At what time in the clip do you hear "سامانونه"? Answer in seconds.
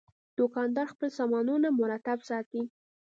1.17-1.67